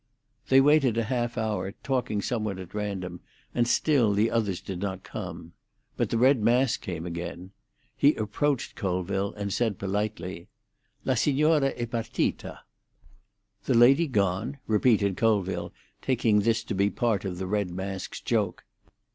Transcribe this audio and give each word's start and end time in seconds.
They 0.49 0.59
waited 0.61 0.97
a 0.97 1.03
half 1.03 1.37
hour, 1.37 1.73
talking 1.83 2.23
somewhat 2.23 2.57
at 2.57 2.73
random, 2.73 3.19
and 3.53 3.67
still 3.67 4.13
the 4.13 4.31
others 4.31 4.59
did 4.59 4.79
not 4.79 5.03
come. 5.03 5.53
But 5.95 6.09
the 6.09 6.17
red 6.17 6.41
mask 6.41 6.81
came 6.81 7.05
again. 7.05 7.51
He 7.95 8.15
approached 8.15 8.73
Colville, 8.75 9.31
and 9.33 9.53
said 9.53 9.77
politely— 9.77 10.47
"La 11.05 11.13
signora 11.13 11.71
è 11.75 11.85
partita." 11.87 12.61
"The 13.65 13.75
lady 13.75 14.07
gone?" 14.07 14.57
repeated 14.65 15.17
Colville, 15.17 15.71
taking 16.01 16.39
this 16.39 16.63
to 16.63 16.73
be 16.73 16.89
part 16.89 17.23
of 17.23 17.37
the 17.37 17.45
red 17.45 17.69
mask's 17.69 18.21
joke. 18.21 18.65